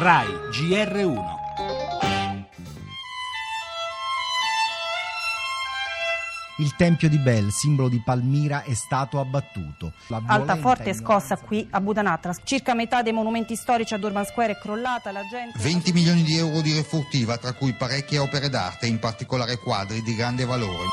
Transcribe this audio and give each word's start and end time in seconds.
RAI 0.00 0.28
GR1 0.50 1.38
Il 6.56 6.74
tempio 6.74 7.10
di 7.10 7.18
Bel, 7.18 7.50
simbolo 7.50 7.90
di 7.90 8.00
Palmira, 8.02 8.62
è 8.62 8.72
stato 8.72 9.20
abbattuto. 9.20 9.92
La 10.06 10.22
Alta 10.24 10.56
forte 10.56 10.94
scossa 10.94 11.36
qui 11.36 11.66
a 11.70 11.82
Budanatra. 11.82 12.34
Circa 12.42 12.72
metà 12.72 13.02
dei 13.02 13.12
monumenti 13.12 13.56
storici 13.56 13.92
a 13.92 13.98
Durban 13.98 14.24
Square 14.24 14.52
è 14.52 14.58
crollata. 14.58 15.12
La 15.12 15.26
gente... 15.30 15.58
20 15.58 15.92
milioni 15.92 16.22
di 16.22 16.38
euro 16.38 16.62
di 16.62 16.72
refurtiva, 16.72 17.36
tra 17.36 17.52
cui 17.52 17.74
parecchie 17.74 18.16
opere 18.16 18.48
d'arte, 18.48 18.86
in 18.86 18.98
particolare 18.98 19.58
quadri 19.58 20.00
di 20.00 20.14
grande 20.14 20.46
valore. 20.46 20.86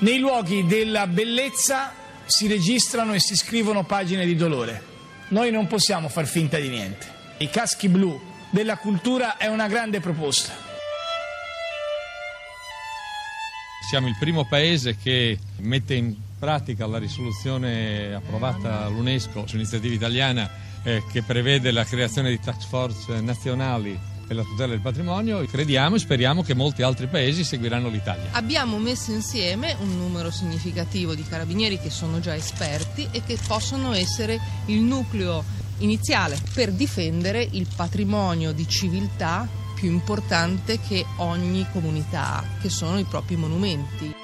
Nei 0.00 0.18
luoghi 0.18 0.66
della 0.66 1.06
bellezza 1.06 1.90
si 2.26 2.48
registrano 2.48 3.14
e 3.14 3.20
si 3.20 3.34
scrivono 3.34 3.84
pagine 3.84 4.26
di 4.26 4.36
dolore. 4.36 4.92
Noi 5.28 5.50
non 5.50 5.66
possiamo 5.66 6.08
far 6.08 6.26
finta 6.26 6.58
di 6.58 6.68
niente. 6.68 7.06
I 7.38 7.48
caschi 7.48 7.88
blu 7.88 8.20
della 8.50 8.76
cultura 8.76 9.36
è 9.36 9.46
una 9.46 9.66
grande 9.66 10.00
proposta. 10.00 10.52
Siamo 13.88 14.08
il 14.08 14.16
primo 14.18 14.44
paese 14.44 14.96
che 14.96 15.38
mette 15.58 15.94
in 15.94 16.14
pratica 16.38 16.86
la 16.86 16.98
risoluzione 16.98 18.14
approvata 18.14 18.84
all'UNESCO 18.84 19.46
su 19.46 19.56
iniziativa 19.56 19.94
italiana 19.94 20.50
eh, 20.82 21.02
che 21.10 21.22
prevede 21.22 21.70
la 21.70 21.84
creazione 21.84 22.30
di 22.30 22.38
task 22.38 22.68
force 22.68 23.20
nazionali 23.20 23.98
per 24.26 24.36
la 24.36 24.42
tutela 24.42 24.70
del 24.70 24.80
patrimonio. 24.80 25.44
Crediamo 25.44 25.96
e 25.96 25.98
speriamo 25.98 26.42
che 26.42 26.54
molti 26.54 26.82
altri 26.82 27.06
paesi 27.06 27.44
seguiranno 27.44 27.88
l'Italia. 27.88 28.30
Abbiamo 28.32 28.78
messo 28.78 29.12
insieme 29.12 29.76
un 29.80 29.96
numero 29.96 30.30
significativo 30.30 31.14
di 31.14 31.22
carabinieri 31.22 31.78
che 31.78 31.90
sono 31.90 32.20
già 32.20 32.34
esperti 32.34 33.08
e 33.10 33.22
che 33.24 33.38
possono 33.46 33.92
essere 33.92 34.38
il 34.66 34.80
nucleo 34.80 35.44
iniziale 35.78 36.38
per 36.54 36.72
difendere 36.72 37.46
il 37.52 37.66
patrimonio 37.74 38.52
di 38.52 38.66
civiltà 38.68 39.48
più 39.74 39.90
importante 39.90 40.78
che 40.80 41.04
ogni 41.16 41.66
comunità 41.72 42.38
ha, 42.38 42.44
che 42.60 42.70
sono 42.70 42.98
i 42.98 43.04
propri 43.04 43.36
monumenti. 43.36 44.23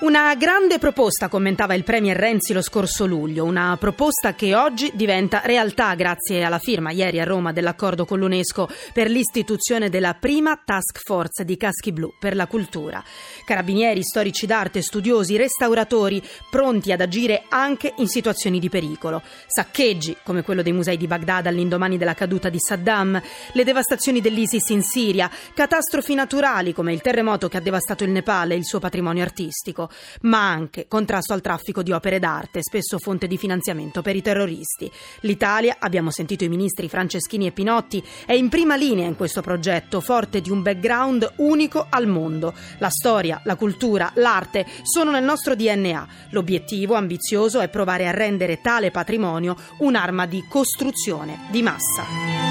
Una 0.00 0.34
grande 0.34 0.78
proposta, 0.78 1.28
commentava 1.28 1.74
il 1.74 1.84
Premier 1.84 2.16
Renzi 2.16 2.54
lo 2.54 2.62
scorso 2.62 3.04
luglio, 3.04 3.44
una 3.44 3.76
proposta 3.78 4.32
che 4.32 4.54
oggi 4.54 4.90
diventa 4.94 5.42
realtà 5.44 5.94
grazie 5.94 6.42
alla 6.42 6.58
firma 6.58 6.90
ieri 6.90 7.20
a 7.20 7.24
Roma 7.24 7.52
dell'accordo 7.52 8.06
con 8.06 8.18
l'UNESCO 8.18 8.66
per 8.94 9.10
l'istituzione 9.10 9.90
della 9.90 10.14
prima 10.14 10.58
task 10.64 11.00
force 11.04 11.44
di 11.44 11.58
caschi 11.58 11.92
blu 11.92 12.14
per 12.18 12.34
la 12.34 12.46
cultura. 12.46 13.04
Carabinieri, 13.44 14.02
storici 14.02 14.46
d'arte, 14.46 14.80
studiosi, 14.80 15.36
restauratori 15.36 16.22
pronti 16.50 16.92
ad 16.92 17.02
agire 17.02 17.44
anche 17.50 17.92
in 17.98 18.08
situazioni 18.08 18.58
di 18.58 18.70
pericolo. 18.70 19.20
Saccheggi, 19.48 20.16
come 20.24 20.42
quello 20.42 20.62
dei 20.62 20.72
musei 20.72 20.96
di 20.96 21.06
Baghdad 21.06 21.46
all'indomani 21.46 21.98
della 21.98 22.14
caduta 22.14 22.48
di 22.48 22.58
Saddam, 22.58 23.20
le 23.52 23.64
devastazioni 23.64 24.22
dell'ISIS 24.22 24.66
in 24.70 24.82
Siria, 24.82 25.30
catastrofi 25.52 26.14
naturali 26.14 26.72
come 26.72 26.94
il 26.94 27.02
terremoto 27.02 27.48
che 27.48 27.58
ha 27.58 27.60
devastato 27.60 28.02
il 28.02 28.10
Nepal 28.10 28.52
e 28.52 28.56
il 28.56 28.64
suo 28.64 28.78
patrimonio 28.78 29.22
artistico 29.22 29.88
ma 30.22 30.50
anche 30.50 30.86
contrasto 30.88 31.32
al 31.32 31.40
traffico 31.40 31.82
di 31.82 31.92
opere 31.92 32.18
d'arte, 32.18 32.60
spesso 32.62 32.98
fonte 32.98 33.26
di 33.26 33.36
finanziamento 33.36 34.02
per 34.02 34.16
i 34.16 34.22
terroristi. 34.22 34.90
L'Italia, 35.20 35.76
abbiamo 35.78 36.10
sentito 36.10 36.44
i 36.44 36.48
ministri 36.48 36.88
Franceschini 36.88 37.46
e 37.46 37.52
Pinotti, 37.52 38.02
è 38.26 38.32
in 38.32 38.48
prima 38.48 38.76
linea 38.76 39.06
in 39.06 39.16
questo 39.16 39.40
progetto, 39.42 40.00
forte 40.00 40.40
di 40.40 40.50
un 40.50 40.62
background 40.62 41.32
unico 41.36 41.86
al 41.88 42.06
mondo. 42.06 42.54
La 42.78 42.90
storia, 42.90 43.40
la 43.44 43.56
cultura, 43.56 44.10
l'arte 44.14 44.66
sono 44.82 45.10
nel 45.10 45.24
nostro 45.24 45.54
DNA. 45.54 46.08
L'obiettivo 46.30 46.94
ambizioso 46.94 47.60
è 47.60 47.68
provare 47.68 48.08
a 48.08 48.12
rendere 48.12 48.60
tale 48.60 48.90
patrimonio 48.90 49.56
un'arma 49.78 50.26
di 50.26 50.44
costruzione 50.48 51.46
di 51.50 51.62
massa. 51.62 52.49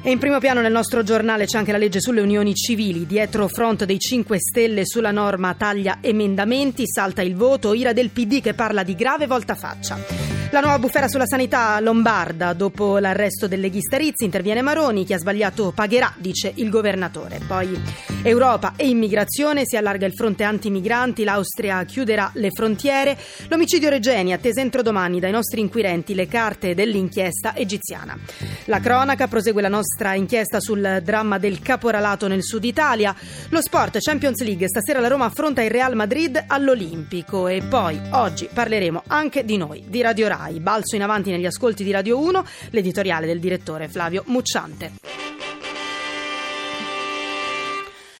E 0.00 0.10
in 0.10 0.18
primo 0.18 0.38
piano 0.38 0.60
nel 0.60 0.72
nostro 0.72 1.02
giornale 1.02 1.44
c'è 1.44 1.58
anche 1.58 1.72
la 1.72 1.78
legge 1.78 2.00
sulle 2.00 2.20
unioni 2.20 2.54
civili. 2.54 3.06
Dietro 3.06 3.48
front 3.48 3.84
dei 3.84 3.98
5 3.98 4.38
Stelle 4.38 4.86
sulla 4.86 5.10
norma 5.10 5.54
taglia 5.54 5.98
emendamenti, 6.00 6.84
salta 6.86 7.22
il 7.22 7.34
voto, 7.34 7.74
ira 7.74 7.92
del 7.92 8.10
PD 8.10 8.40
che 8.40 8.54
parla 8.54 8.82
di 8.82 8.94
grave 8.94 9.26
voltafaccia. 9.26 10.37
La 10.50 10.60
nuova 10.60 10.78
bufera 10.78 11.08
sulla 11.08 11.26
sanità 11.26 11.78
lombarda. 11.78 12.54
Dopo 12.54 12.96
l'arresto 12.96 13.46
del 13.46 13.60
leghista 13.60 13.98
Rizzi 13.98 14.24
interviene 14.24 14.62
Maroni. 14.62 15.04
Chi 15.04 15.12
ha 15.12 15.18
sbagliato 15.18 15.72
pagherà, 15.74 16.14
dice 16.16 16.52
il 16.54 16.70
governatore. 16.70 17.38
Poi 17.46 17.78
Europa 18.22 18.72
e 18.76 18.88
immigrazione. 18.88 19.66
Si 19.66 19.76
allarga 19.76 20.06
il 20.06 20.14
fronte 20.14 20.44
antimigranti. 20.44 21.22
L'Austria 21.22 21.84
chiuderà 21.84 22.30
le 22.34 22.48
frontiere. 22.50 23.18
L'omicidio 23.48 23.90
Regeni 23.90 24.32
attesa 24.32 24.62
entro 24.62 24.80
domani 24.80 25.20
dai 25.20 25.32
nostri 25.32 25.60
inquirenti 25.60 26.14
le 26.14 26.26
carte 26.26 26.74
dell'inchiesta 26.74 27.54
egiziana. 27.54 28.16
La 28.64 28.80
cronaca 28.80 29.28
prosegue 29.28 29.60
la 29.60 29.68
nostra 29.68 30.14
inchiesta 30.14 30.60
sul 30.60 31.02
dramma 31.04 31.36
del 31.36 31.60
caporalato 31.60 32.26
nel 32.26 32.42
sud 32.42 32.64
Italia. 32.64 33.14
Lo 33.50 33.60
sport 33.60 33.98
Champions 34.00 34.42
League. 34.42 34.66
Stasera 34.66 35.00
la 35.00 35.08
Roma 35.08 35.26
affronta 35.26 35.62
il 35.62 35.70
Real 35.70 35.94
Madrid 35.94 36.42
all'Olimpico. 36.46 37.48
E 37.48 37.60
poi 37.68 38.00
oggi 38.12 38.48
parleremo 38.50 39.02
anche 39.08 39.44
di 39.44 39.58
noi, 39.58 39.84
di 39.86 40.00
Radio 40.00 40.26
Rai. 40.38 40.60
Balzo 40.60 40.94
in 40.94 41.02
avanti 41.02 41.30
negli 41.30 41.46
ascolti 41.46 41.82
di 41.82 41.90
Radio 41.90 42.18
1, 42.20 42.44
l'editoriale 42.70 43.26
del 43.26 43.40
direttore 43.40 43.88
Flavio 43.88 44.22
Mucciante. 44.26 45.17